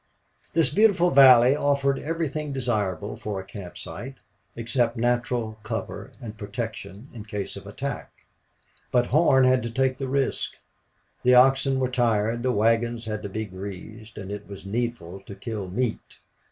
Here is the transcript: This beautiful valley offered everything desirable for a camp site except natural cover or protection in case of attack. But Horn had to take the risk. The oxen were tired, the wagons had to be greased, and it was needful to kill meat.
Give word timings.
This 0.53 0.71
beautiful 0.73 1.11
valley 1.11 1.55
offered 1.55 1.99
everything 1.99 2.51
desirable 2.51 3.15
for 3.15 3.39
a 3.39 3.43
camp 3.45 3.77
site 3.77 4.15
except 4.55 4.97
natural 4.97 5.59
cover 5.61 6.11
or 6.23 6.29
protection 6.31 7.07
in 7.13 7.23
case 7.25 7.55
of 7.55 7.67
attack. 7.67 8.09
But 8.91 9.05
Horn 9.13 9.43
had 9.43 9.61
to 9.61 9.69
take 9.69 9.99
the 9.99 10.07
risk. 10.07 10.57
The 11.21 11.35
oxen 11.35 11.79
were 11.79 11.87
tired, 11.91 12.41
the 12.41 12.51
wagons 12.51 13.05
had 13.05 13.21
to 13.21 13.29
be 13.29 13.45
greased, 13.45 14.17
and 14.17 14.31
it 14.31 14.47
was 14.47 14.65
needful 14.65 15.21
to 15.27 15.35
kill 15.35 15.67
meat. 15.67 16.17